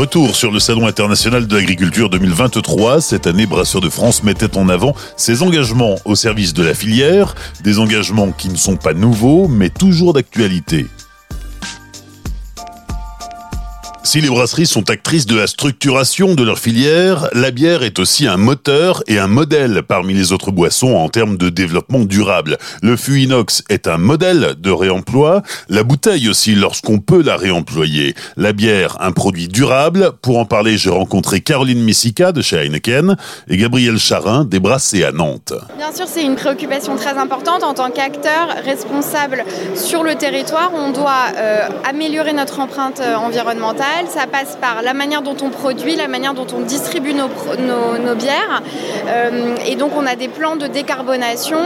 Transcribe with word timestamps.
Retour 0.00 0.34
sur 0.34 0.50
le 0.50 0.60
Salon 0.60 0.86
international 0.86 1.46
de 1.46 1.54
l'agriculture 1.54 2.08
2023. 2.08 3.02
Cette 3.02 3.26
année, 3.26 3.44
Brasseurs 3.44 3.82
de 3.82 3.90
France 3.90 4.22
mettait 4.22 4.56
en 4.56 4.70
avant 4.70 4.94
ses 5.18 5.42
engagements 5.42 5.96
au 6.06 6.14
service 6.14 6.54
de 6.54 6.62
la 6.62 6.72
filière, 6.72 7.34
des 7.64 7.78
engagements 7.78 8.32
qui 8.32 8.48
ne 8.48 8.56
sont 8.56 8.76
pas 8.76 8.94
nouveaux, 8.94 9.46
mais 9.46 9.68
toujours 9.68 10.14
d'actualité. 10.14 10.86
Si 14.02 14.20
les 14.22 14.30
brasseries 14.30 14.66
sont 14.66 14.88
actrices 14.88 15.26
de 15.26 15.36
la 15.36 15.46
structuration 15.46 16.34
de 16.34 16.42
leur 16.42 16.58
filière, 16.58 17.28
la 17.34 17.50
bière 17.50 17.82
est 17.82 17.98
aussi 17.98 18.26
un 18.26 18.38
moteur 18.38 19.02
et 19.06 19.18
un 19.18 19.26
modèle 19.26 19.82
parmi 19.86 20.14
les 20.14 20.32
autres 20.32 20.50
boissons 20.50 20.94
en 20.94 21.10
termes 21.10 21.36
de 21.36 21.50
développement 21.50 22.00
durable. 22.00 22.56
Le 22.82 22.96
fût 22.96 23.20
inox 23.20 23.62
est 23.68 23.86
un 23.86 23.98
modèle 23.98 24.54
de 24.58 24.70
réemploi, 24.70 25.42
la 25.68 25.82
bouteille 25.82 26.30
aussi 26.30 26.54
lorsqu'on 26.54 26.98
peut 26.98 27.22
la 27.22 27.36
réemployer. 27.36 28.14
La 28.38 28.54
bière, 28.54 28.96
un 29.00 29.12
produit 29.12 29.48
durable. 29.48 30.12
Pour 30.22 30.38
en 30.38 30.46
parler, 30.46 30.78
j'ai 30.78 30.90
rencontré 30.90 31.42
Caroline 31.42 31.84
Messica 31.84 32.32
de 32.32 32.40
chez 32.40 32.56
Heineken 32.56 33.16
et 33.48 33.56
Gabriel 33.58 33.98
Charin 33.98 34.46
des 34.46 34.60
Brassés 34.60 35.04
à 35.04 35.12
Nantes. 35.12 35.52
Bien 35.76 35.92
sûr, 35.92 36.06
c'est 36.08 36.24
une 36.24 36.36
préoccupation 36.36 36.96
très 36.96 37.18
importante 37.18 37.62
en 37.62 37.74
tant 37.74 37.90
qu'acteur 37.90 38.48
responsable 38.64 39.44
sur 39.74 40.02
le 40.02 40.14
territoire. 40.14 40.72
On 40.74 40.90
doit 40.90 41.26
euh, 41.36 41.68
améliorer 41.84 42.32
notre 42.32 42.60
empreinte 42.60 43.00
euh, 43.00 43.14
ça 44.08 44.26
passe 44.26 44.56
par 44.60 44.82
la 44.82 44.94
manière 44.94 45.22
dont 45.22 45.36
on 45.42 45.50
produit, 45.50 45.96
la 45.96 46.08
manière 46.08 46.34
dont 46.34 46.46
on 46.54 46.60
distribue 46.60 47.14
nos, 47.14 47.28
bières. 48.14 48.62
Euh, 49.06 49.54
et 49.66 49.76
donc 49.76 49.92
on 49.96 50.06
a 50.06 50.16
des 50.16 50.28
plans 50.28 50.56
de 50.56 50.66
décarbonation. 50.66 51.58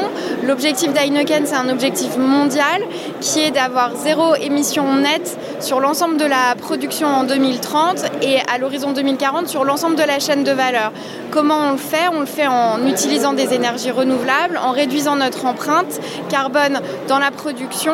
L'objectif 0.43 0.93
d'Heineken, 0.93 1.47
c'est 1.47 1.57
un 1.57 1.69
objectif 1.69 2.17
mondial 2.17 2.83
qui 3.21 3.41
est 3.41 3.51
d'avoir 3.51 3.97
zéro 3.97 4.35
émission 4.37 4.95
nette 4.97 5.39
sur 5.61 5.81
l'ensemble 5.81 6.17
de 6.17 6.25
la 6.25 6.55
production 6.61 7.09
en 7.09 7.25
2030 7.25 8.05
et 8.23 8.39
à 8.53 8.59
l'horizon 8.59 8.93
2040 8.93 9.49
sur 9.49 9.65
l'ensemble 9.65 9.97
de 9.97 10.03
la 10.03 10.19
chaîne 10.19 10.45
de 10.45 10.53
valeur. 10.53 10.93
Comment 11.31 11.69
on 11.69 11.73
le 11.73 11.79
fait? 11.79 12.09
On 12.13 12.21
le 12.21 12.27
fait 12.27 12.47
en 12.47 12.87
utilisant 12.87 13.33
des 13.33 13.55
énergies 13.55 13.91
renouvelables, 13.91 14.59
en 14.63 14.71
réduisant 14.71 15.17
notre 15.17 15.47
empreinte 15.47 16.01
carbone 16.29 16.81
dans 17.09 17.19
la 17.19 17.31
production 17.31 17.93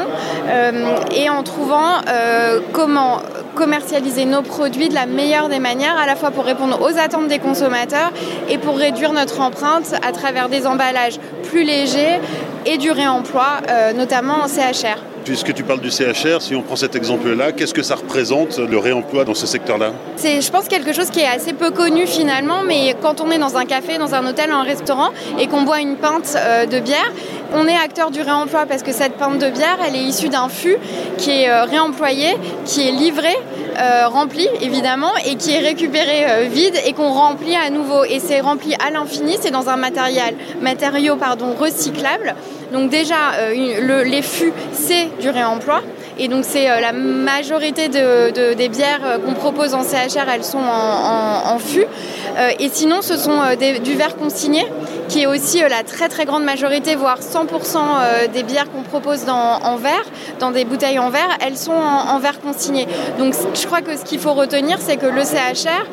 euh, 0.48 0.96
et 1.14 1.30
en 1.30 1.42
trouvant 1.42 2.00
euh, 2.08 2.60
comment 2.72 3.20
commercialiser 3.60 4.24
nos 4.24 4.40
produits 4.40 4.88
de 4.88 4.94
la 4.94 5.04
meilleure 5.04 5.50
des 5.50 5.58
manières, 5.58 5.98
à 5.98 6.06
la 6.06 6.16
fois 6.16 6.30
pour 6.30 6.44
répondre 6.44 6.80
aux 6.80 6.96
attentes 6.98 7.28
des 7.28 7.38
consommateurs 7.38 8.10
et 8.48 8.56
pour 8.56 8.78
réduire 8.78 9.12
notre 9.12 9.42
empreinte 9.42 9.94
à 10.02 10.12
travers 10.12 10.48
des 10.48 10.66
emballages 10.66 11.18
plus 11.42 11.62
légers 11.62 12.20
et 12.64 12.78
du 12.78 12.90
réemploi, 12.90 13.60
euh, 13.68 13.92
notamment 13.92 14.36
en 14.44 14.48
CHR. 14.48 15.09
Puisque 15.30 15.54
tu 15.54 15.62
parles 15.62 15.78
du 15.80 15.92
CHR, 15.92 16.42
si 16.42 16.56
on 16.56 16.62
prend 16.62 16.74
cet 16.74 16.96
exemple-là, 16.96 17.52
qu'est-ce 17.52 17.72
que 17.72 17.84
ça 17.84 17.94
représente 17.94 18.58
le 18.58 18.78
réemploi 18.78 19.24
dans 19.24 19.36
ce 19.36 19.46
secteur-là 19.46 19.92
C'est, 20.16 20.40
je 20.40 20.50
pense, 20.50 20.66
quelque 20.66 20.92
chose 20.92 21.08
qui 21.08 21.20
est 21.20 21.28
assez 21.28 21.52
peu 21.52 21.70
connu 21.70 22.08
finalement, 22.08 22.64
mais 22.66 22.96
quand 23.00 23.20
on 23.20 23.30
est 23.30 23.38
dans 23.38 23.56
un 23.56 23.64
café, 23.64 23.96
dans 23.96 24.12
un 24.12 24.26
hôtel, 24.26 24.50
un 24.50 24.64
restaurant 24.64 25.10
et 25.38 25.46
qu'on 25.46 25.62
boit 25.62 25.78
une 25.78 25.94
pinte 25.94 26.34
euh, 26.34 26.66
de 26.66 26.80
bière, 26.80 27.12
on 27.54 27.68
est 27.68 27.76
acteur 27.76 28.10
du 28.10 28.20
réemploi 28.20 28.66
parce 28.66 28.82
que 28.82 28.90
cette 28.90 29.12
pinte 29.18 29.38
de 29.38 29.50
bière, 29.50 29.78
elle 29.86 29.94
est 29.94 30.02
issue 30.02 30.30
d'un 30.30 30.48
fût 30.48 30.78
qui 31.16 31.30
est 31.30 31.48
euh, 31.48 31.62
réemployé, 31.62 32.36
qui 32.64 32.88
est 32.88 32.90
livré, 32.90 33.36
euh, 33.78 34.08
rempli 34.08 34.48
évidemment, 34.60 35.12
et 35.24 35.36
qui 35.36 35.52
est 35.52 35.60
récupéré 35.60 36.48
vide 36.48 36.74
et 36.84 36.92
qu'on 36.92 37.12
remplit 37.12 37.54
à 37.54 37.70
nouveau. 37.70 38.02
Et 38.02 38.18
c'est 38.18 38.40
rempli 38.40 38.74
à 38.84 38.90
l'infini, 38.90 39.36
c'est 39.40 39.52
dans 39.52 39.68
un 39.68 39.76
matériel, 39.76 40.34
matériau 40.60 41.14
pardon, 41.14 41.54
recyclable. 41.54 42.34
Donc 42.72 42.90
déjà, 42.90 43.16
les 43.52 44.22
fûts, 44.22 44.52
c'est 44.72 45.08
du 45.20 45.28
réemploi. 45.28 45.82
Et 46.20 46.28
donc 46.28 46.44
c'est 46.46 46.70
euh, 46.70 46.80
la 46.80 46.92
majorité 46.92 47.88
des 47.88 48.68
bières 48.68 49.00
euh, 49.04 49.18
qu'on 49.18 49.32
propose 49.32 49.72
en 49.72 49.82
CHR, 49.82 50.28
elles 50.32 50.44
sont 50.44 50.58
en. 50.58 51.56
Euh, 51.56 52.50
et 52.58 52.68
sinon, 52.68 53.00
ce 53.00 53.16
sont 53.16 53.40
du 53.82 53.94
verre 53.94 54.16
consigné, 54.16 54.66
qui 55.08 55.22
est 55.22 55.26
aussi 55.26 55.60
la 55.60 55.82
très 55.82 56.08
très 56.08 56.26
grande 56.26 56.44
majorité, 56.44 56.94
voire 56.94 57.20
100% 57.20 58.30
des 58.32 58.42
bières 58.42 58.70
qu'on 58.70 58.82
propose 58.82 59.28
en 59.28 59.76
verre, 59.76 60.04
dans 60.38 60.50
des 60.50 60.64
bouteilles 60.64 60.98
en 60.98 61.10
verre, 61.10 61.38
elles 61.40 61.56
sont 61.56 61.72
en, 61.72 62.14
en 62.14 62.18
verre 62.18 62.40
consigné. 62.40 62.86
Donc 63.18 63.34
je 63.54 63.66
crois 63.66 63.80
que 63.80 63.96
ce 63.96 64.04
qu'il 64.04 64.20
faut 64.20 64.34
retenir, 64.34 64.78
c'est 64.80 64.96
que 64.96 65.06
le 65.06 65.22
CHR 65.22 65.86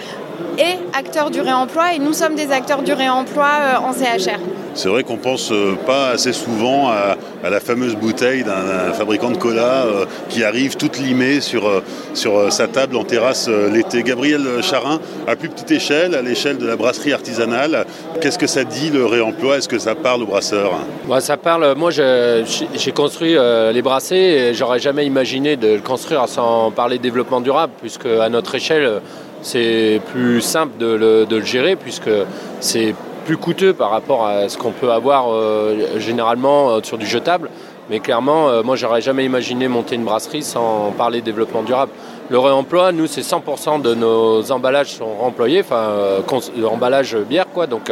est 0.57 0.79
acteur 0.97 1.29
du 1.31 1.41
réemploi 1.41 1.93
et 1.93 1.99
nous 1.99 2.13
sommes 2.13 2.35
des 2.35 2.51
acteurs 2.51 2.81
du 2.81 2.93
réemploi 2.93 3.47
en 3.81 3.93
CHR. 3.93 4.39
C'est 4.77 4.89
vrai 4.89 5.01
qu'on 5.01 5.17
pense 5.17 5.51
euh, 5.51 5.75
pas 5.87 6.09
assez 6.09 6.33
souvent 6.33 6.89
à, 6.89 7.17
la 7.49 7.59
fameuse 7.59 7.95
bouteille 7.95 8.43
d'un 8.43 8.93
fabricant 8.93 9.31
de 9.31 9.37
cola 9.37 9.85
euh, 9.85 10.05
qui 10.29 10.43
arrive 10.43 10.77
toute 10.77 10.99
limée 10.99 11.41
sur, 11.41 11.67
euh, 11.67 11.83
sur 12.13 12.51
sa 12.53 12.67
table 12.67 12.95
en 12.95 13.03
terrasse 13.03 13.47
l'été. 13.47 14.03
Gabriel 14.03 14.61
Charin, 14.61 14.99
à 15.27 15.35
plus 15.35 15.49
petite 15.49 15.71
échelle, 15.71 16.13
à 16.13 16.21
l'échelle 16.21 16.59
de 16.59 16.67
la 16.67 16.75
brasserie 16.75 17.11
artisanale, 17.11 17.87
qu'est-ce 18.21 18.37
que 18.37 18.45
ça 18.45 18.65
dit 18.65 18.91
le 18.91 19.07
réemploi? 19.07 19.57
Est-ce 19.57 19.67
que 19.67 19.79
ça 19.79 19.95
parle 19.95 20.21
aux 20.21 20.27
brasseurs? 20.27 20.73
Bah, 21.09 21.21
Ça 21.21 21.37
parle. 21.37 21.73
Moi, 21.75 21.89
j'ai 21.89 22.91
construit 22.93 23.35
les 23.73 23.81
brassés 23.81 24.15
et 24.15 24.53
j'aurais 24.53 24.79
jamais 24.79 25.07
imaginé 25.07 25.55
de 25.55 25.69
le 25.69 25.81
construire 25.81 26.27
sans 26.27 26.69
parler 26.69 26.99
de 26.99 27.03
développement 27.03 27.41
durable, 27.41 27.73
puisque 27.81 28.05
à 28.05 28.29
notre 28.29 28.53
échelle, 28.53 29.01
c'est 29.47 30.01
plus 30.11 30.41
simple 30.41 30.77
de 30.77 31.25
le, 31.29 31.41
gérer, 31.41 31.77
puisque 31.77 32.09
c'est 32.59 32.93
plus 33.25 33.37
coûteux 33.37 33.73
par 33.73 33.91
rapport 33.91 34.25
à 34.25 34.49
ce 34.49 34.57
qu'on 34.57 34.71
peut 34.71 34.91
avoir 34.91 35.31
euh, 35.31 35.99
généralement 35.99 36.69
euh, 36.69 36.79
sur 36.83 36.97
du 36.97 37.05
jetable. 37.05 37.49
Mais 37.89 38.01
clairement, 38.01 38.49
euh, 38.49 38.61
moi, 38.63 38.75
j'aurais 38.75 38.99
jamais 38.99 39.23
imaginé 39.23 39.69
monter 39.69 39.95
une 39.95 40.03
brasserie 40.03 40.43
sans 40.43 40.91
parler 40.97 41.21
développement 41.21 41.63
durable. 41.63 41.93
Le 42.29 42.37
réemploi, 42.39 42.91
nous, 42.91 43.07
c'est 43.07 43.21
100% 43.21 43.81
de 43.81 43.95
nos 43.95 44.51
emballages 44.51 44.91
sont 44.91 45.15
remployés, 45.17 45.61
enfin, 45.61 45.91
emballage 46.69 47.15
bière, 47.15 47.47
quoi. 47.53 47.67
Donc, 47.67 47.89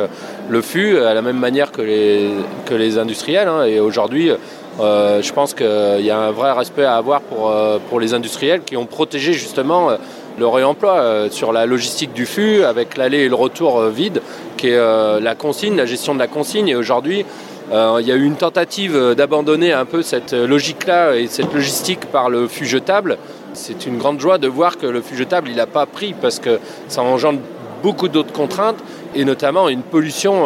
le 0.50 0.62
fût, 0.62 0.98
à 0.98 1.14
la 1.14 1.22
même 1.22 1.40
manière 1.40 1.72
que 1.72 1.82
les, 1.82 2.98
industriels. 2.98 3.48
Hein. 3.48 3.64
et 3.64 3.80
aujourd'hui, 3.80 4.32
je 4.78 5.32
pense 5.32 5.54
qu'il 5.54 6.06
y 6.06 6.12
a 6.12 6.20
un 6.20 6.32
vrai 6.32 6.52
respect 6.52 6.84
à 6.84 6.98
avoir 6.98 7.22
pour 7.22 8.00
les 8.02 8.14
industriels 8.14 8.62
qui 8.66 8.76
ont 8.76 8.86
protégé 8.86 9.32
justement 9.32 9.92
le 10.38 10.48
réemploi 10.48 10.94
euh, 10.94 11.30
sur 11.30 11.52
la 11.52 11.66
logistique 11.66 12.14
du 12.14 12.26
fût 12.26 12.64
avec 12.64 12.98
l'aller 12.98 13.20
et 13.20 13.30
le 13.30 13.36
retour 13.36 13.80
euh, 13.80 13.90
vide, 13.90 14.22
qui 14.58 14.68
est 14.70 14.76
euh, 14.76 15.20
la 15.20 15.36
consigne, 15.36 15.76
la 15.76 15.86
gestion 15.86 16.14
de 16.14 16.20
la 16.20 16.28
consigne. 16.28 16.68
Et 16.68 16.76
aujourd'hui, 16.76 17.26
il 17.72 18.06
y 18.06 18.12
a 18.12 18.16
eu 18.16 18.24
une 18.24 18.36
tentative 18.36 19.16
d'abandonner 19.18 19.74
un 19.74 19.86
peu 19.86 20.04
cette 20.04 20.34
logique-là 20.34 21.16
et 21.16 21.26
cette 21.26 21.52
logistique 21.52 22.06
par 22.12 22.30
le 22.30 22.48
fût 22.48 22.68
jetable. 22.68 23.18
C'est 23.54 23.88
une 23.88 23.98
grande 23.98 24.20
joie 24.20 24.38
de 24.38 24.48
voir 24.48 24.78
que 24.78 24.86
le 24.86 25.02
fût 25.02 25.16
jetable, 25.16 25.50
il 25.50 25.56
n'a 25.56 25.66
pas 25.66 25.88
pris 25.88 26.14
parce 26.14 26.38
que 26.38 26.60
ça 26.90 27.02
engendre 27.02 27.40
beaucoup 27.82 28.08
d'autres 28.08 28.34
contraintes 28.34 28.78
et 29.16 29.26
notamment 29.26 29.68
une 29.68 29.82
pollution 29.82 30.46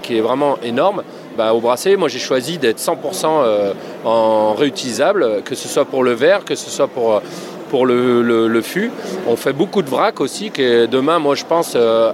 qui 0.00 0.16
est 0.16 0.22
vraiment 0.22 0.56
énorme. 0.62 1.02
Bah, 1.36 1.52
au 1.52 1.60
brassé, 1.60 1.94
moi 1.96 2.08
j'ai 2.08 2.18
choisi 2.18 2.56
d'être 2.56 2.78
100% 2.78 3.74
en 4.06 4.54
réutilisable, 4.54 5.42
que 5.44 5.54
ce 5.54 5.68
soit 5.68 5.84
pour 5.84 6.04
le 6.04 6.12
verre, 6.12 6.46
que 6.46 6.54
ce 6.54 6.70
soit 6.70 6.88
pour 6.88 7.20
pour 7.68 7.86
le, 7.86 8.60
fût. 8.62 8.90
On 9.26 9.36
fait 9.36 9.52
beaucoup 9.52 9.82
de 9.82 9.90
vrac 9.90 10.20
aussi, 10.20 10.50
qui 10.50 10.62
est 10.62 10.86
demain, 10.86 11.18
moi 11.18 11.34
je 11.34 11.44
pense, 11.44 11.74
euh, 11.76 12.12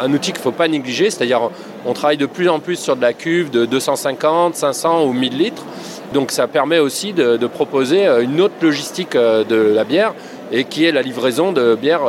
un, 0.00 0.12
outil 0.12 0.32
qu'il 0.32 0.40
ne 0.40 0.44
faut 0.44 0.52
pas 0.52 0.68
négliger. 0.68 1.10
C'est-à-dire, 1.10 1.50
on 1.84 1.92
travaille 1.92 2.16
de 2.16 2.26
plus 2.26 2.48
en 2.48 2.60
plus 2.60 2.76
sur 2.76 2.96
de 2.96 3.02
la 3.02 3.12
cuve 3.12 3.50
de 3.50 3.66
250, 3.66 4.54
500 4.54 5.04
ou 5.04 5.12
1000 5.12 5.36
litres. 5.36 5.64
Donc 6.12 6.30
ça 6.30 6.46
permet 6.46 6.78
aussi 6.78 7.12
de, 7.12 7.46
proposer 7.46 8.06
euh, 8.06 8.22
une 8.22 8.40
autre 8.40 8.54
logistique 8.62 9.16
euh, 9.16 9.44
de 9.44 9.56
la 9.56 9.84
bière 9.84 10.14
et 10.52 10.64
qui 10.64 10.84
est 10.84 10.92
la 10.92 11.02
livraison 11.02 11.52
de 11.52 11.74
bière 11.74 12.02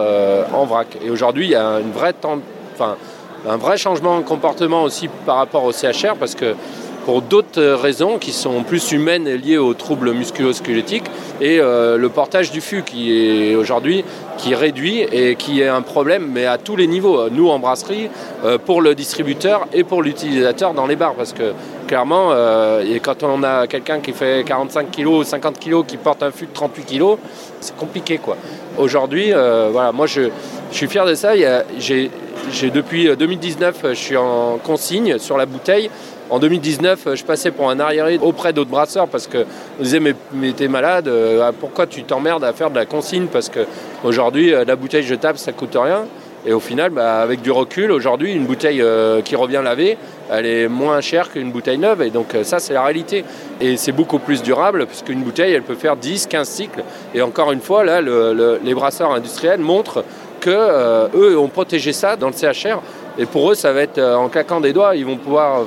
en 0.54 0.66
vrac. 0.66 0.96
Et 1.04 1.10
aujourd'hui, 1.10 1.46
il 1.46 1.52
y 1.52 1.56
a 1.56 1.68
un 1.68 3.58
vrai 3.58 3.78
changement 3.78 4.20
de 4.20 4.24
comportement 4.24 4.84
aussi 4.84 5.10
par 5.26 5.38
rapport 5.38 5.64
au 5.64 5.72
CHR 5.72 6.16
parce 6.20 6.36
que 6.36 6.54
pour 7.08 7.22
d'autres 7.22 7.64
raisons 7.64 8.18
qui 8.18 8.34
sont 8.34 8.64
plus 8.64 8.92
humaines 8.92 9.30
et 9.30 9.38
liées 9.38 9.58
aux 9.58 9.74
troubles 9.74 10.12
musculo-squelettiques 10.12 11.10
et 11.40 11.58
euh, 11.62 11.96
le 11.96 12.10
portage 12.10 12.52
du 12.52 12.60
fût 12.60 12.84
qui 12.84 13.18
est 13.18 13.56
aujourd'hui 13.56 14.04
qui 14.38 14.54
réduit 14.54 15.04
et 15.14 15.38
qui 15.38 15.62
est 15.62 15.70
un 15.70 15.82
problème 15.82 16.30
mais 16.30 16.46
à 16.46 16.58
tous 16.58 16.76
les 16.76 16.86
niveaux, 16.86 17.30
nous 17.30 17.48
en 17.48 17.60
brasserie, 17.60 18.10
euh, 18.44 18.58
pour 18.58 18.82
le 18.82 18.94
distributeur 18.94 19.68
et 19.72 19.86
pour 19.86 20.04
l'utilisateur 20.04 20.74
dans 20.74 20.86
les 20.86 20.98
bars 20.98 21.14
parce 21.14 21.32
que 21.32 21.54
clairement 21.88 22.32
euh, 22.32 22.84
quand 23.02 23.24
on 23.24 23.42
a 23.42 23.68
quelqu'un 23.68 24.02
qui 24.02 24.12
fait 24.12 24.44
45 24.46 24.92
kg 24.92 25.08
ou 25.08 25.24
50 25.24 25.60
kg 25.62 25.86
qui 25.86 25.96
porte 25.96 26.22
un 26.24 26.32
fût 26.32 26.48
de 26.48 26.54
38 26.54 26.84
kg, 26.88 27.16
c'est 27.62 27.78
compliqué 27.78 28.18
quoi. 28.18 28.36
Aujourd'hui, 28.78 29.32
voilà, 29.32 29.92
moi 29.94 30.08
je, 30.08 30.24
je, 30.72 30.76
suis 30.76 30.88
fier 30.88 31.06
de 31.06 31.16
ça. 31.16 31.32
J'ai 31.80 32.70
depuis 32.70 33.10
2019, 33.16 33.78
je 33.90 33.94
suis 33.94 34.18
en 34.18 34.60
consigne 34.64 35.18
sur 35.18 35.38
la 35.38 35.48
bouteille 35.48 35.90
en 36.30 36.40
2019, 36.40 37.16
je 37.16 37.24
passais 37.24 37.52
pour 37.52 37.70
un 37.70 37.80
arriéré 37.80 38.20
auprès 38.22 38.52
d'autres 38.52 38.70
brasseurs 38.70 39.08
parce 39.08 39.28
que 39.28 39.46
on 39.80 39.84
disait 39.84 40.02
mais, 40.02 40.52
t'es 40.52 40.68
malade, 40.68 41.08
euh, 41.08 41.52
pourquoi 41.58 41.88
tu 41.88 42.04
t'emmerdes 42.04 42.44
à 42.44 42.52
faire 42.52 42.70
de 42.70 42.76
la 42.76 42.86
consigne? 42.86 43.28
Parce 43.28 43.50
qu'aujourd'hui, 43.50 44.54
euh, 44.54 44.66
la 44.66 44.76
bouteille 44.76 45.04
jetable, 45.04 45.38
ça 45.38 45.54
coûte 45.54 45.78
rien. 45.80 46.06
Et 46.46 46.54
au 46.54 46.60
final, 46.60 46.92
bah, 46.92 47.20
avec 47.20 47.42
du 47.42 47.52
recul, 47.52 47.92
aujourd'hui, 47.92 48.34
une 48.34 48.46
bouteille 48.46 48.82
euh, 48.82 49.22
qui 49.22 49.36
revient 49.36 49.62
laver, 49.64 49.98
elle 50.30 50.46
est 50.46 50.68
moins 50.68 51.00
chère 51.00 51.32
qu'une 51.32 51.52
bouteille 51.52 51.78
neuve. 51.78 52.02
Et 52.02 52.10
donc 52.10 52.36
ça, 52.44 52.60
c'est 52.60 52.74
la 52.74 52.84
réalité. 52.84 53.24
Et 53.62 53.78
c'est 53.78 53.94
beaucoup 53.94 54.20
plus 54.20 54.44
durable 54.44 54.86
puisqu'une 54.86 55.22
bouteille, 55.22 55.54
elle 55.54 55.64
peut 55.64 55.76
faire 55.76 55.96
10, 55.96 56.28
15 56.28 56.48
cycles. 56.48 56.84
Et 57.16 57.22
encore 57.22 57.54
une 57.54 57.62
fois, 57.62 57.86
là, 57.86 58.02
les 58.02 58.74
brasseurs 58.74 59.14
industriels 59.14 59.62
montrent 59.62 60.04
que 60.42 61.10
eux 61.18 61.38
ont 61.40 61.48
protégé 61.48 61.94
ça 61.94 62.18
dans 62.18 62.28
le 62.28 62.34
CHR. 62.34 62.82
Et 63.18 63.26
pour 63.26 63.52
eux, 63.52 63.56
ça 63.56 63.72
va 63.72 63.82
être 63.82 64.00
en 64.00 64.30
claquant 64.30 64.62
des 64.62 64.74
doigts, 64.74 64.96
ils 64.96 65.06
vont 65.06 65.18
pouvoir, 65.18 65.66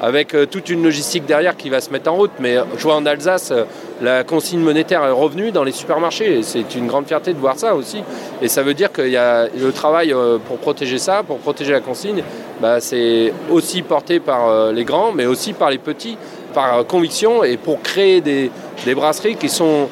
avec 0.00 0.34
euh, 0.34 0.46
toute 0.46 0.68
une 0.68 0.82
logistique 0.82 1.26
derrière 1.26 1.56
qui 1.56 1.70
va 1.70 1.80
se 1.80 1.90
mettre 1.90 2.10
en 2.10 2.16
route. 2.16 2.32
Mais 2.38 2.56
je 2.76 2.82
vois 2.82 2.96
en 2.96 3.06
Alsace, 3.06 3.50
euh, 3.50 3.64
la 4.02 4.24
consigne 4.24 4.60
monétaire 4.60 5.04
est 5.04 5.10
revenue 5.10 5.52
dans 5.52 5.64
les 5.64 5.72
supermarchés. 5.72 6.42
C'est 6.42 6.74
une 6.74 6.86
grande 6.86 7.06
fierté 7.06 7.32
de 7.32 7.38
voir 7.38 7.56
ça 7.56 7.74
aussi. 7.74 8.02
Et 8.42 8.48
ça 8.48 8.62
veut 8.62 8.74
dire 8.74 8.92
qu'il 8.92 9.08
y 9.08 9.16
a 9.16 9.46
le 9.46 9.72
travail 9.72 10.12
euh, 10.12 10.38
pour 10.38 10.58
protéger 10.58 10.98
ça, 10.98 11.22
pour 11.22 11.38
protéger 11.38 11.72
la 11.72 11.80
consigne, 11.80 12.22
bah, 12.60 12.80
c'est 12.80 13.32
aussi 13.50 13.82
porté 13.82 14.20
par 14.20 14.72
les 14.72 14.84
grands, 14.84 15.12
mais 15.12 15.26
aussi 15.26 15.52
par 15.52 15.70
les 15.70 15.78
petits, 15.78 16.16
par 16.54 16.86
conviction 16.86 17.44
et 17.44 17.56
pour 17.56 17.82
créer 17.82 18.20
des, 18.20 18.50
brasseries 18.94 19.36
qui 19.36 19.48
sont 19.48 19.88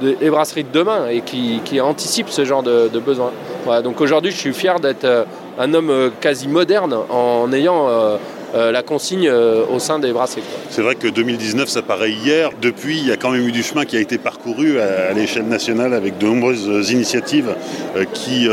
des 0.00 0.30
brasseries 0.30 0.64
de 0.64 0.72
demain 0.72 1.08
et 1.08 1.22
qui, 1.22 1.80
anticipent 1.80 2.30
ce 2.30 2.44
genre 2.44 2.62
de, 2.62 2.88
besoins. 2.98 3.32
donc 3.82 4.00
aujourd'hui, 4.00 4.30
je 4.30 4.36
suis 4.36 4.52
fier 4.52 4.78
d'être 4.78 5.26
un 5.58 5.74
homme 5.74 6.10
quasi 6.20 6.48
moderne 6.48 6.96
en 7.10 7.52
ayant 7.52 7.88
euh, 7.88 8.16
la 8.54 8.82
consigne 8.82 9.28
euh, 9.28 9.64
au 9.66 9.78
sein 9.78 9.98
des 9.98 10.12
brassées. 10.12 10.42
C'est 10.70 10.82
vrai 10.82 10.94
que 10.94 11.08
2019, 11.08 11.68
ça 11.68 11.82
paraît 11.82 12.12
hier. 12.12 12.50
Depuis, 12.60 12.98
il 12.98 13.06
y 13.06 13.12
a 13.12 13.16
quand 13.16 13.30
même 13.30 13.46
eu 13.48 13.52
du 13.52 13.62
chemin 13.62 13.84
qui 13.84 13.96
a 13.96 14.00
été 14.00 14.18
parcouru 14.18 14.78
à, 14.78 15.12
l'échelle 15.12 15.46
nationale 15.46 15.92
avec 15.92 16.18
de 16.18 16.26
nombreuses 16.26 16.90
initiatives 16.90 17.54
euh, 17.96 18.04
qui 18.12 18.48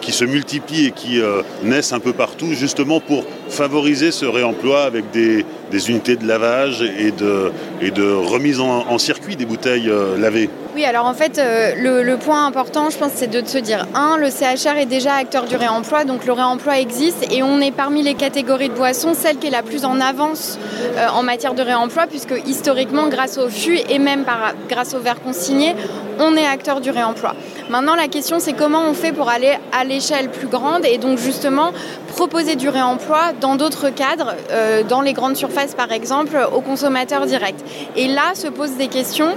qui 0.00 0.12
se 0.12 0.24
multiplient 0.24 0.86
et 0.86 0.90
qui 0.90 1.20
naissent 1.62 1.92
un 1.92 2.00
peu 2.00 2.12
partout, 2.12 2.52
justement 2.52 3.00
pour 3.00 3.24
favoriser 3.48 4.10
ce 4.10 4.26
réemploi 4.26 4.82
avec 4.82 5.10
des, 5.10 5.44
unités 5.88 6.16
de 6.16 6.26
lavage 6.26 6.82
et 6.82 7.10
de, 7.10 8.12
remise 8.12 8.60
en, 8.60 8.98
circuit 8.98 9.36
des 9.36 9.46
bouteilles 9.46 9.90
lavées. 10.18 10.50
Oui, 10.78 10.84
alors 10.84 11.06
en 11.06 11.14
fait, 11.14 11.38
euh, 11.38 12.02
le, 12.04 12.16
point 12.18 12.46
important, 12.46 12.88
je 12.88 12.98
pense, 12.98 13.10
c'est 13.14 13.28
de 13.28 13.44
se 13.44 13.58
dire, 13.58 13.88
un, 13.94 14.16
le 14.16 14.28
CHR 14.30 14.76
est 14.78 14.86
déjà 14.86 15.14
acteur 15.14 15.46
du 15.46 15.56
réemploi, 15.56 16.04
donc 16.04 16.24
le 16.24 16.32
réemploi 16.32 16.78
existe 16.78 17.26
et 17.32 17.42
on 17.42 17.60
est 17.60 17.72
parmi 17.72 18.02
les 18.04 18.14
catégories 18.14 18.68
de 18.68 18.74
boissons 18.74 19.14
celle 19.14 19.38
qui 19.38 19.48
est 19.48 19.50
la 19.50 19.64
plus 19.64 19.84
en 19.84 20.00
avance 20.00 20.56
euh, 20.96 21.08
en 21.08 21.24
matière 21.24 21.54
de 21.54 21.62
réemploi, 21.62 22.06
puisque 22.06 22.34
historiquement, 22.46 23.08
grâce 23.08 23.38
au 23.38 23.48
fût 23.48 23.78
et 23.88 23.98
même 23.98 24.22
par, 24.22 24.54
grâce 24.68 24.94
au 24.94 25.00
verre 25.00 25.20
consigné, 25.20 25.74
on 26.20 26.36
est 26.36 26.46
acteur 26.46 26.80
du 26.80 26.90
réemploi. 26.90 27.34
Maintenant, 27.70 27.94
la 27.94 28.08
question, 28.08 28.38
c'est 28.38 28.52
comment 28.52 28.82
on 28.88 28.94
fait 28.94 29.12
pour 29.12 29.28
aller 29.28 29.56
à 29.72 29.84
l'échelle 29.84 30.30
plus 30.30 30.48
grande 30.48 30.84
et 30.84 30.98
donc 30.98 31.18
justement 31.18 31.72
proposer 32.08 32.56
du 32.56 32.68
réemploi 32.68 33.32
dans 33.40 33.56
d'autres 33.56 33.90
cadres, 33.90 34.34
euh, 34.50 34.82
dans 34.82 35.00
les 35.00 35.12
grandes 35.12 35.36
surfaces 35.36 35.74
par 35.74 35.92
exemple, 35.92 36.38
aux 36.52 36.60
consommateurs 36.60 37.26
directs. 37.26 37.64
Et 37.96 38.08
là 38.08 38.34
se 38.34 38.48
posent 38.48 38.76
des 38.76 38.88
questions 38.88 39.28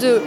de 0.00 0.20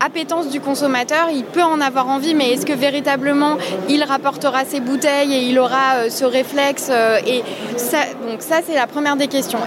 appétence 0.00 0.48
du 0.48 0.60
consommateur, 0.60 1.28
il 1.32 1.44
peut 1.44 1.62
en 1.62 1.80
avoir 1.80 2.08
envie, 2.08 2.34
mais 2.34 2.50
est-ce 2.50 2.66
que 2.66 2.72
véritablement 2.72 3.56
il 3.88 4.02
rapportera 4.02 4.64
ses 4.64 4.80
bouteilles 4.80 5.32
et 5.32 5.42
il 5.42 5.58
aura 5.58 5.96
euh, 5.96 6.10
ce 6.10 6.24
réflexe 6.24 6.88
euh, 6.90 7.18
Et 7.26 7.42
donc 8.28 8.40
ça, 8.42 8.56
c'est 8.66 8.74
la 8.74 8.86
première 8.86 9.16
des 9.16 9.28
questions. 9.28 9.60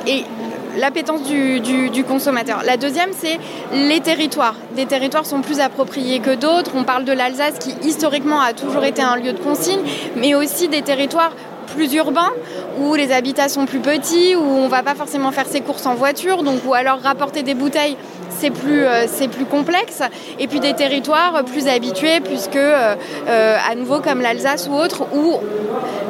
L'appétence 0.78 1.24
du, 1.24 1.60
du, 1.60 2.04
consommateur. 2.04 2.62
La 2.66 2.78
deuxième, 2.78 3.10
c'est 3.18 3.40
les 3.74 4.00
territoires. 4.02 4.56
Des 4.76 4.86
territoires 4.86 5.26
sont 5.26 5.42
plus 5.42 5.60
appropriés 5.60 6.20
que 6.20 6.36
d'autres. 6.36 6.72
On 6.76 6.84
parle 6.84 7.06
de 7.06 7.14
l'Alsace 7.14 7.60
qui 7.60 7.76
historiquement 7.88 8.42
a 8.42 8.54
toujours 8.54 8.84
été 8.84 9.02
un 9.02 9.16
lieu 9.16 9.34
de 9.34 9.40
consigne, 9.40 9.82
mais 10.16 10.36
aussi 10.36 10.68
des 10.68 10.82
territoires 10.82 11.34
plus 11.76 11.94
urbains, 11.96 12.32
où 12.80 12.94
les 12.94 13.12
habitats 13.12 13.50
sont 13.50 13.66
plus 13.66 13.80
petits, 13.80 14.36
où 14.36 14.42
on 14.42 14.66
ne 14.66 14.70
va 14.70 14.84
pas 14.84 14.96
forcément 14.96 15.32
faire 15.32 15.48
ses 15.48 15.62
courses 15.62 15.86
en 15.86 15.96
voiture, 15.96 16.44
donc 16.44 16.60
ou 16.66 16.74
alors 16.74 17.00
rapporter 17.00 17.42
des 17.42 17.56
bouteilles 17.56 17.98
c'est 18.44 18.50
plus, 18.50 18.84
euh, 18.84 19.06
c'est 19.08 19.28
plus 19.28 19.46
complexe. 19.46 20.02
Et 20.40 20.48
puis 20.48 20.60
des 20.60 20.74
territoires 20.74 21.44
plus 21.46 21.68
habitués, 21.68 22.20
puisque 22.20 22.56
euh, 22.56 22.96
euh, 23.28 23.58
à 23.70 23.76
nouveau 23.76 24.00
comme 24.00 24.22
l'Alsace 24.22 24.68
ou 24.70 24.76
autre, 24.76 25.06
où 25.14 25.38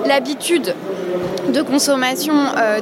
l'habitude 0.05 0.73
de 1.53 1.61
consommation 1.61 2.33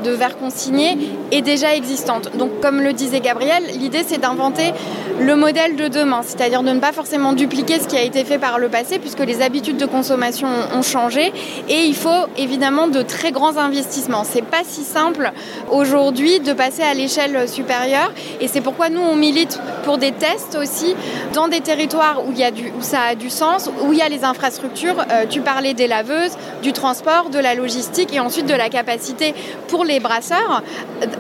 de 0.04 0.12
verre 0.12 0.38
consigné 0.38 0.98
est 1.32 1.42
déjà 1.42 1.76
existante. 1.76 2.36
Donc 2.38 2.60
comme 2.62 2.82
le 2.82 2.94
disait 2.94 3.20
Gabriel, 3.20 3.64
l'idée 3.80 4.04
c'est 4.08 4.20
d'inventer 4.20 4.74
le 5.20 5.36
modèle 5.36 5.76
de 5.76 5.88
demain, 5.88 6.22
c'est-à-dire 6.24 6.64
de 6.64 6.72
ne 6.72 6.80
pas 6.80 6.92
forcément 6.92 7.34
dupliquer 7.34 7.80
ce 7.80 7.88
qui 7.88 7.98
a 7.98 8.02
été 8.02 8.24
fait 8.24 8.38
par 8.38 8.60
le 8.60 8.70
passé 8.70 8.98
puisque 9.00 9.20
les 9.20 9.42
habitudes 9.42 9.78
de 9.78 9.86
consommation 9.86 10.48
ont 10.74 10.82
changé 10.82 11.34
et 11.70 11.84
il 11.84 11.96
faut 11.96 12.28
évidemment 12.38 12.88
de 12.88 13.02
très 13.02 13.32
grands 13.32 13.58
investissements. 13.58 14.24
C'est 14.24 14.44
pas 14.44 14.62
si 14.66 14.84
simple 14.84 15.32
aujourd'hui 15.70 16.40
de 16.40 16.54
passer 16.54 16.82
à 16.82 16.94
l'échelle 16.94 17.48
supérieure 17.48 18.12
et 18.40 18.48
c'est 18.48 18.62
pourquoi 18.62 18.90
nous 18.90 19.02
on 19.02 19.16
milite 19.16 19.60
pour 19.84 19.98
des 19.98 20.12
tests 20.12 20.58
aussi 20.60 20.96
dans 21.34 21.48
des 21.48 21.62
territoires 21.62 22.22
où, 22.28 22.34
y 22.34 22.44
a 22.44 22.52
du, 22.52 22.72
où 22.78 22.82
ça 22.82 23.02
a 23.10 23.16
du 23.16 23.30
sens, 23.30 23.70
où 23.84 23.94
il 23.94 24.00
y 24.00 24.02
a 24.02 24.10
les 24.10 24.24
infrastructures. 24.24 25.06
Euh, 25.12 25.26
tu 25.30 25.42
parlais 25.42 25.74
des 25.74 25.88
laveuses, 25.88 26.38
du 26.62 26.74
transport, 26.74 27.30
de 27.30 27.40
la 27.40 27.56
logistique 27.56 28.14
et 28.14 28.20
ensuite 28.20 28.46
de 28.46 28.54
la 28.54 28.61
capacité 28.70 29.34
pour 29.68 29.86
les 29.86 30.00
brasseurs 30.00 30.64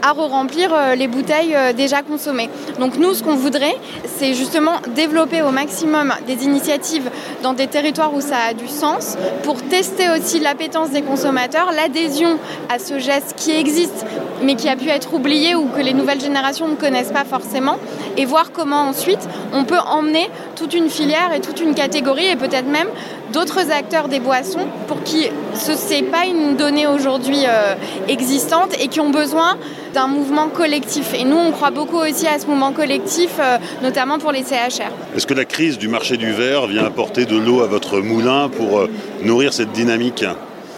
à 0.02 0.12
re-remplir 0.12 0.74
euh, 0.74 0.96
les 0.96 1.08
bouteilles 1.08 1.56
euh, 1.56 1.74
déjà 1.74 2.02
consommées. 2.02 2.50
Donc 2.80 2.98
nous, 2.98 3.14
ce 3.14 3.24
qu'on 3.24 3.36
voudrait, 3.36 3.76
c'est 4.18 4.34
justement 4.34 4.74
développer 4.96 5.42
au 5.42 5.52
maximum 5.52 6.14
des 6.28 6.44
initiatives 6.46 7.10
dans 7.44 7.54
des 7.54 7.68
territoires 7.68 8.14
où 8.14 8.22
ça 8.22 8.38
a 8.50 8.54
du 8.54 8.68
sens 8.68 9.18
pour 9.44 9.62
tester 9.64 10.10
aussi 10.10 10.40
l'appétence 10.40 10.92
des 10.92 11.02
consommateurs, 11.02 11.72
l'adhésion 11.72 12.38
à 12.70 12.80
ce 12.80 13.00
geste 13.00 13.34
qui 13.38 13.52
existe 13.52 14.06
mais 14.44 14.56
qui 14.56 14.70
a 14.70 14.76
pu 14.76 14.90
être 14.90 15.14
oublié 15.14 15.56
ou 15.56 15.66
que 15.68 15.82
les 15.82 15.94
nouvelles 15.94 16.20
générations 16.20 16.68
ne 16.68 16.76
connaissent 16.76 17.12
pas 17.12 17.26
forcément 17.26 17.78
et 18.18 18.26
voir 18.26 18.52
comment 18.52 18.82
ensuite 18.82 19.20
on 19.54 19.64
peut 19.64 19.80
emmener 19.80 20.30
toute 20.56 20.74
une 20.74 20.90
filière 20.90 21.32
et 21.36 21.42
toute 21.42 21.60
une 21.60 21.76
catégorie 21.76 22.28
et 22.28 22.36
peut-être 22.36 22.68
même 22.68 22.88
d'autres 23.32 23.72
acteurs 23.72 24.08
des 24.08 24.20
boissons 24.20 24.68
pour 24.88 25.04
qui 25.04 25.28
ce 25.56 25.90
n'est 25.90 26.04
pas 26.04 26.26
une 26.26 26.56
donnée 26.56 26.88
aujourd'hui 26.88 27.44
euh, 27.48 27.76
existante 28.08 28.76
et 28.80 28.88
qui 28.88 29.00
ont 29.00 29.10
besoin 29.10 29.58
d'un 29.94 30.08
mouvement 30.08 30.48
collectif. 30.48 31.14
Et 31.14 31.24
nous, 31.24 31.38
on 31.38 31.52
croit 31.52 31.72
beaucoup 31.72 31.98
aussi 31.98 32.28
à 32.28 32.40
ce 32.40 32.48
mouvement 32.48 32.72
collectif, 32.72 33.32
euh, 33.40 33.58
notamment 33.82 34.20
pour 34.20 34.32
les 34.32 34.44
CHR. 34.44 34.92
Est-ce 35.16 35.28
que 35.28 35.34
la 35.34 35.46
crise 35.46 35.78
du 35.78 35.88
marché 35.88 36.18
du 36.18 36.32
verre 36.32 36.68
vient 36.68 36.86
apporter 36.86 37.26
de 37.26 37.38
l'eau 37.38 37.62
à 37.62 37.68
votre 37.68 38.00
moulin 38.00 38.50
pour 38.50 38.80
euh, 38.80 38.90
nourrir 39.24 39.54
cette 39.54 39.72
dynamique? 39.72 40.26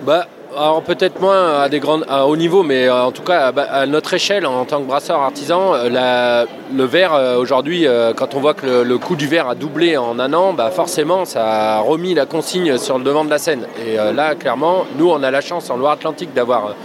Bah, 0.06 0.28
alors 0.58 0.82
peut-être 0.82 1.20
moins 1.20 1.62
à 1.62 1.70
des 1.70 1.80
grandes, 1.80 2.06
à 2.10 2.28
haut 2.28 2.36
niveau, 2.36 2.64
mais 2.64 2.88
euh, 2.88 3.04
en 3.04 3.12
tout 3.12 3.24
cas 3.24 3.52
à, 3.56 3.86
notre 3.86 4.14
échelle 4.14 4.46
en 4.46 4.66
tant 4.66 4.82
que 4.82 4.88
brasseur 4.88 5.20
artisan, 5.20 5.74
euh, 5.74 6.46
le 6.76 6.84
verre 6.84 7.14
euh, 7.14 7.38
aujourd'hui, 7.38 7.88
quand 8.16 8.36
on 8.36 8.40
voit 8.40 8.54
que 8.54 8.84
le, 8.84 8.98
coût 8.98 9.16
du 9.16 9.28
verre 9.28 9.48
a 9.50 9.56
doublé 9.56 9.98
en 9.98 10.20
un 10.20 10.34
an, 10.34 10.54
bah 10.54 10.72
forcément 10.72 11.26
ça 11.26 11.78
a 11.78 11.80
remis 11.80 12.14
la 12.14 12.26
consigne 12.26 12.78
sur 12.78 12.98
le 12.98 13.04
devant 13.04 13.26
de 13.26 13.30
la 13.30 13.38
scène. 13.38 13.66
Et 13.86 13.96
là 13.96 14.36
clairement, 14.36 14.86
nous 14.98 15.10
on 15.10 15.22
a 15.24 15.32
la 15.32 15.42
chance 15.42 15.70
en 15.70 15.78
Loire-Atlantique 15.78 16.34
d'avoir 16.34 16.76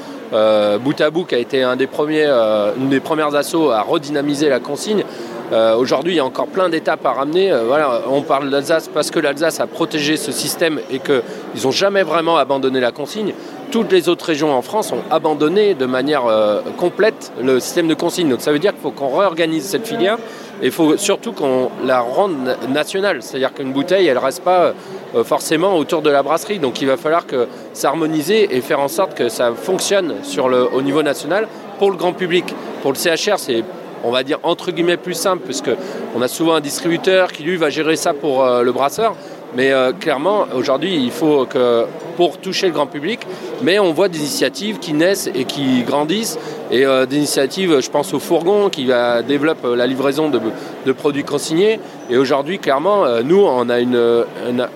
bout 0.80 1.00
à 1.00 1.10
bout 1.10 1.24
qui 1.24 1.34
a 1.34 1.38
été 1.38 1.62
un 1.62 1.76
des 1.76 1.86
premiers, 1.86 2.26
une 2.26 2.88
des 2.88 3.00
premières 3.00 3.34
assauts 3.34 3.70
à 3.70 3.82
redynamiser 3.82 4.48
la 4.48 4.60
consigne. 4.60 5.04
Aujourd'hui, 5.50 6.14
il 6.14 6.16
y 6.16 6.20
a 6.20 6.24
encore 6.24 6.48
plein 6.48 6.68
d'étapes 6.68 7.06
à 7.06 7.12
ramener. 7.12 7.52
voilà, 7.66 8.02
on 8.10 8.22
parle 8.22 8.50
d'Alsace 8.50 8.88
parce 8.88 9.10
que 9.10 9.18
l'Alsace 9.18 9.60
a 9.60 9.66
protégé 9.66 10.16
ce 10.16 10.30
système 10.30 10.78
et 10.90 10.98
qu'ils 10.98 11.22
n'ont 11.64 11.70
jamais 11.70 12.02
vraiment 12.02 12.36
abandonné 12.36 12.80
la 12.80 12.92
consigne 12.92 13.32
toutes 13.70 13.92
les 13.92 14.08
autres 14.08 14.24
régions 14.24 14.52
en 14.52 14.62
France 14.62 14.92
ont 14.92 15.02
abandonné 15.10 15.74
de 15.74 15.86
manière 15.86 16.26
euh, 16.26 16.60
complète 16.76 17.32
le 17.42 17.60
système 17.60 17.88
de 17.88 17.94
consigne. 17.94 18.28
Donc 18.28 18.40
ça 18.40 18.52
veut 18.52 18.58
dire 18.58 18.72
qu'il 18.72 18.80
faut 18.80 18.90
qu'on 18.90 19.16
réorganise 19.16 19.64
cette 19.64 19.86
filière 19.86 20.16
et 20.62 20.66
il 20.66 20.72
faut 20.72 20.96
surtout 20.96 21.32
qu'on 21.32 21.70
la 21.84 22.00
rende 22.00 22.56
nationale. 22.68 23.22
C'est-à-dire 23.22 23.52
qu'une 23.52 23.72
bouteille, 23.72 24.06
elle 24.06 24.16
ne 24.16 24.22
reste 24.22 24.42
pas 24.42 24.72
euh, 25.14 25.24
forcément 25.24 25.76
autour 25.76 26.02
de 26.02 26.10
la 26.10 26.22
brasserie. 26.22 26.58
Donc 26.58 26.80
il 26.80 26.88
va 26.88 26.96
falloir 26.96 27.26
que 27.26 27.46
s'harmoniser 27.72 28.56
et 28.56 28.60
faire 28.60 28.80
en 28.80 28.88
sorte 28.88 29.14
que 29.14 29.28
ça 29.28 29.52
fonctionne 29.54 30.14
sur 30.22 30.48
le, 30.48 30.66
au 30.72 30.82
niveau 30.82 31.02
national 31.02 31.46
pour 31.78 31.90
le 31.90 31.96
grand 31.96 32.12
public. 32.12 32.54
Pour 32.82 32.92
le 32.92 32.96
CHR, 32.96 33.38
c'est 33.38 33.64
on 34.04 34.10
va 34.10 34.22
dire 34.22 34.38
entre 34.42 34.70
guillemets 34.70 34.96
plus 34.96 35.14
simple, 35.14 35.42
puisque 35.44 35.70
on 36.16 36.22
a 36.22 36.28
souvent 36.28 36.54
un 36.54 36.60
distributeur 36.60 37.32
qui 37.32 37.42
lui 37.42 37.56
va 37.56 37.70
gérer 37.70 37.96
ça 37.96 38.14
pour 38.14 38.44
euh, 38.44 38.62
le 38.62 38.72
brasseur. 38.72 39.14
Mais 39.56 39.72
euh, 39.72 39.92
clairement, 39.92 40.44
aujourd'hui, 40.54 40.94
il 40.94 41.10
faut 41.10 41.46
que 41.46 41.86
pour 42.18 42.36
toucher 42.36 42.66
le 42.66 42.74
grand 42.74 42.86
public, 42.86 43.20
mais 43.62 43.78
on 43.78 43.92
voit 43.92 44.08
des 44.08 44.18
initiatives 44.18 44.78
qui 44.78 44.92
naissent 44.92 45.30
et 45.34 45.44
qui 45.44 45.84
grandissent. 45.84 46.38
Et 46.70 46.84
euh, 46.84 47.06
des 47.06 47.16
initiatives, 47.16 47.80
je 47.80 47.90
pense 47.90 48.12
au 48.12 48.18
fourgon 48.18 48.68
qui 48.68 48.84
va, 48.84 49.22
développe 49.22 49.66
la 49.74 49.86
livraison 49.86 50.28
de, 50.28 50.92
produits 50.92 51.24
consignés. 51.24 51.80
Et 52.10 52.18
aujourd'hui, 52.18 52.58
clairement, 52.58 53.04
nous, 53.22 53.42
on 53.42 53.68
a 53.70 53.78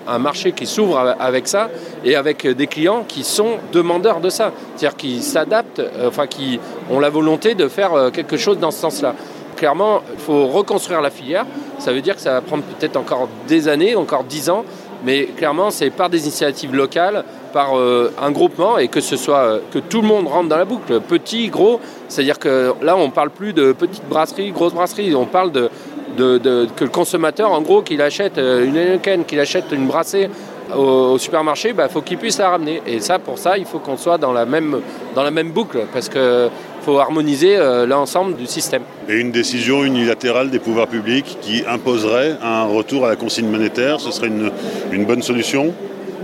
un 0.07 0.19
marché 0.19 0.53
qui 0.53 0.65
s'ouvre 0.65 1.15
avec 1.19 1.47
ça 1.47 1.69
et 2.03 2.15
avec 2.15 2.47
des 2.47 2.67
clients 2.67 3.03
qui 3.07 3.23
sont 3.23 3.57
demandeurs 3.71 4.21
de 4.21 4.29
ça. 4.29 4.51
C'est-à-dire 4.75 4.97
qui 4.97 5.21
s'adaptent, 5.21 5.81
enfin 6.05 6.27
qui 6.27 6.59
ont 6.89 6.99
la 6.99 7.09
volonté 7.09 7.55
de 7.55 7.67
faire 7.67 8.11
quelque 8.13 8.37
chose 8.37 8.59
dans 8.59 8.71
ce 8.71 8.79
sens-là 8.79 9.15
clairement, 9.63 10.01
il 10.11 10.19
faut 10.19 10.47
reconstruire 10.47 10.99
la 10.99 11.09
filière. 11.09 11.45
Ça 11.79 11.93
veut 11.93 12.01
dire 12.01 12.15
que 12.15 12.21
ça 12.21 12.33
va 12.33 12.41
prendre 12.41 12.63
peut-être 12.63 12.97
encore 12.97 13.29
des 13.47 13.69
années, 13.69 13.95
encore 13.95 14.25
dix 14.25 14.49
ans, 14.49 14.65
mais 15.05 15.25
clairement, 15.37 15.71
c'est 15.71 15.89
par 15.89 16.09
des 16.09 16.23
initiatives 16.23 16.75
locales, 16.75 17.23
par 17.51 17.77
euh, 17.77 18.11
un 18.21 18.31
groupement, 18.31 18.77
et 18.77 18.87
que 18.87 19.01
ce 19.01 19.15
soit 19.15 19.37
euh, 19.37 19.59
que 19.71 19.79
tout 19.79 20.01
le 20.01 20.07
monde 20.07 20.27
rentre 20.27 20.49
dans 20.49 20.57
la 20.57 20.65
boucle, 20.65 20.99
petit, 21.01 21.47
gros. 21.47 21.79
C'est-à-dire 22.07 22.39
que 22.39 22.73
là, 22.81 22.97
on 22.97 23.07
ne 23.07 23.11
parle 23.11 23.29
plus 23.29 23.53
de 23.53 23.73
petites 23.73 24.07
brasseries, 24.07 24.51
grosses 24.51 24.73
brasseries, 24.73 25.15
on 25.15 25.25
parle 25.25 25.51
de, 25.51 25.69
que 26.17 26.83
le 26.83 26.89
consommateur, 26.89 27.51
en 27.51 27.61
gros, 27.61 27.81
qu'il 27.81 28.01
achète 28.01 28.37
euh, 28.37 28.65
une 28.65 28.77
Heineken, 28.77 29.25
qu'il 29.25 29.39
achète 29.39 29.71
une 29.71 29.87
brassée 29.87 30.29
au, 30.77 31.17
supermarché, 31.17 31.69
il 31.69 31.75
bah, 31.75 31.89
faut 31.89 32.01
qu'ils 32.01 32.17
puissent 32.17 32.39
la 32.39 32.49
ramener. 32.49 32.81
Et 32.85 32.99
ça, 32.99 33.19
pour 33.19 33.37
ça, 33.37 33.57
il 33.57 33.65
faut 33.65 33.79
qu'on 33.79 33.97
soit 33.97 34.17
dans 34.17 34.33
la 34.33 34.45
même, 34.45 34.79
dans 35.15 35.23
la 35.23 35.31
même 35.31 35.51
boucle, 35.51 35.85
parce 35.91 36.09
qu'il 36.09 36.49
faut 36.81 36.99
harmoniser 36.99 37.57
euh, 37.57 37.85
l'ensemble 37.85 38.35
du 38.35 38.45
système. 38.45 38.83
Et 39.09 39.15
une 39.15 39.31
décision 39.31 39.83
unilatérale 39.83 40.49
des 40.49 40.59
pouvoirs 40.59 40.87
publics 40.87 41.37
qui 41.41 41.63
imposerait 41.67 42.37
un 42.41 42.65
retour 42.65 43.05
à 43.05 43.09
la 43.09 43.15
consigne 43.15 43.47
monétaire, 43.47 43.99
ce 43.99 44.11
serait 44.11 44.27
une, 44.27 44.51
une 44.91 45.05
bonne 45.05 45.21
solution? 45.21 45.73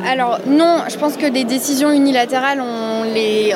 Alors 0.06 0.40
non, 0.48 0.78
je 0.90 0.98
pense 0.98 1.18
que 1.18 1.28
des 1.28 1.44
décisions 1.44 1.92
unilatérales, 1.92 2.62
on 2.62 3.04
les, 3.04 3.54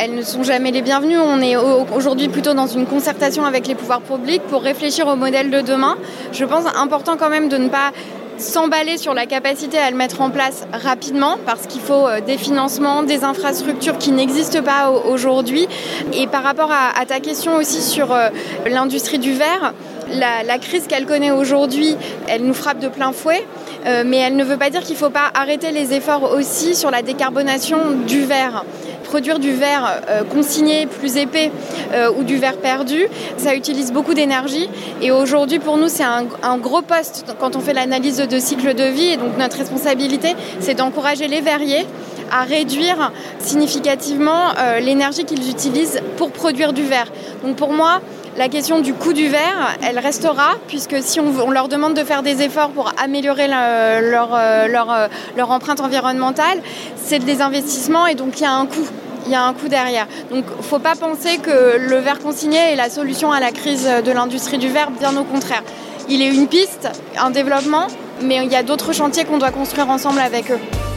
elles 0.00 0.14
ne 0.14 0.22
sont 0.22 0.42
jamais 0.42 0.70
les 0.70 0.82
bienvenues. 0.82 1.18
On 1.18 1.40
est 1.40 1.56
aujourd'hui 1.56 2.28
plutôt 2.28 2.54
dans 2.54 2.66
une 2.66 2.86
concertation 2.86 3.44
avec 3.44 3.66
les 3.66 3.74
pouvoirs 3.74 4.00
publics 4.00 4.42
pour 4.42 4.62
réfléchir 4.62 5.06
au 5.06 5.16
modèle 5.16 5.50
de 5.50 5.60
demain. 5.60 5.96
Je 6.32 6.44
pense 6.44 6.64
important 6.76 7.16
quand 7.16 7.30
même 7.30 7.48
de 7.48 7.56
ne 7.56 7.68
pas 7.68 7.92
s'emballer 8.40 8.98
sur 8.98 9.14
la 9.14 9.26
capacité 9.26 9.78
à 9.78 9.90
le 9.90 9.96
mettre 9.96 10.20
en 10.20 10.30
place 10.30 10.66
rapidement 10.72 11.38
parce 11.46 11.66
qu'il 11.66 11.80
faut 11.80 12.06
euh, 12.06 12.20
des 12.20 12.38
financements, 12.38 13.02
des 13.02 13.24
infrastructures 13.24 13.98
qui 13.98 14.12
n'existent 14.12 14.62
pas 14.62 14.90
aujourd'hui. 14.90 15.68
Et 16.12 16.26
par 16.26 16.42
rapport 16.42 16.70
à, 16.72 17.04
ta 17.06 17.20
question 17.20 17.56
aussi 17.56 17.82
sur 17.82 18.12
euh, 18.12 18.28
l'industrie 18.66 19.18
du 19.18 19.32
verre, 19.32 19.74
la, 20.10 20.58
crise 20.58 20.86
qu'elle 20.86 21.06
connaît 21.06 21.30
aujourd'hui, 21.30 21.96
elle 22.28 22.44
nous 22.44 22.54
frappe 22.54 22.78
de 22.78 22.88
plein 22.88 23.12
fouet, 23.12 23.46
euh, 23.86 24.02
mais 24.06 24.16
elle 24.18 24.36
ne 24.36 24.44
veut 24.44 24.56
pas 24.56 24.70
dire 24.70 24.82
qu'il 24.82 24.94
ne 24.94 24.98
faut 24.98 25.10
pas 25.10 25.30
arrêter 25.34 25.70
les 25.70 25.92
efforts 25.92 26.32
aussi 26.32 26.74
sur 26.74 26.90
la 26.90 27.02
décarbonation 27.02 27.78
du 28.06 28.24
verre 28.24 28.64
produire 29.08 29.38
du 29.38 29.52
verre 29.52 30.02
euh, 30.08 30.22
consigné 30.22 30.86
plus 30.86 31.16
épais 31.16 31.50
euh, 31.92 32.12
ou 32.16 32.24
du 32.24 32.36
verre 32.36 32.58
perdu, 32.58 33.06
ça 33.38 33.54
utilise 33.54 33.90
beaucoup 33.90 34.12
d'énergie. 34.12 34.68
Et 35.00 35.10
aujourd'hui, 35.10 35.58
pour 35.58 35.78
nous, 35.78 35.88
c'est 35.88 36.04
un, 36.04 36.58
gros 36.58 36.82
poste 36.82 37.24
quand 37.40 37.56
on 37.56 37.60
fait 37.60 37.72
l'analyse 37.72 38.18
de 38.18 38.38
cycle 38.38 38.74
de 38.74 38.84
vie. 38.84 39.12
Et 39.12 39.16
donc, 39.16 39.36
notre 39.38 39.56
responsabilité, 39.56 40.34
c'est 40.60 40.74
d'encourager 40.74 41.26
les 41.26 41.40
verriers 41.40 41.86
à 42.30 42.42
réduire 42.42 43.12
significativement 43.38 44.52
l'énergie 44.82 45.24
qu'ils 45.24 45.48
utilisent 45.48 46.00
pour 46.18 46.30
produire 46.30 46.74
du 46.74 46.82
verre. 46.82 47.10
Donc, 47.42 47.56
pour 47.56 47.72
moi, 47.72 48.02
la 48.36 48.48
question 48.48 48.80
du 48.80 48.94
coût 48.94 49.12
du 49.12 49.28
verre, 49.28 49.76
elle 49.82 49.98
restera, 49.98 50.52
puisque 50.68 51.02
si 51.02 51.20
on, 51.20 51.50
leur 51.50 51.68
demande 51.68 51.94
de 51.94 52.04
faire 52.04 52.22
des 52.22 52.42
efforts 52.42 52.70
pour 52.70 52.92
améliorer 53.02 53.48
leur, 53.48 54.34
euh, 54.34 54.68
euh, 54.68 55.08
leur, 55.36 55.50
empreinte 55.50 55.80
environnementale, 55.80 56.60
c'est 56.96 57.18
des 57.18 57.40
investissements 57.40 58.06
et 58.06 58.14
donc 58.14 58.38
il 58.38 58.42
y 58.42 58.46
a 58.46 58.52
un 58.52 58.66
coût 58.66 58.86
il 59.26 59.32
y 59.32 59.34
a 59.34 59.42
un 59.42 59.52
coût 59.52 59.68
derrière. 59.68 60.06
Donc 60.30 60.44
il 60.48 60.56
ne 60.56 60.62
faut 60.62 60.78
pas 60.78 60.94
penser 60.94 61.36
que 61.38 61.76
le 61.78 61.96
verre 61.96 62.18
consigné 62.18 62.56
est 62.72 62.76
la 62.76 62.88
solution 62.88 63.30
à 63.30 63.40
la 63.40 63.50
crise 63.50 63.86
de 64.02 64.10
l'industrie 64.10 64.56
du 64.56 64.68
verre, 64.68 64.90
bien 64.90 65.14
au 65.18 65.24
contraire. 65.24 65.62
Il 66.08 66.22
est 66.22 66.34
une 66.34 66.46
piste, 66.46 66.88
un 67.18 67.30
développement, 67.30 67.88
mais 68.22 68.36
il 68.44 68.50
y 68.50 68.56
a 68.56 68.62
d'autres 68.62 68.94
chantiers 68.94 69.24
qu'on 69.24 69.36
doit 69.38 69.50
construire 69.50 69.90
ensemble 69.90 70.20
avec 70.20 70.50
eux. 70.50 70.87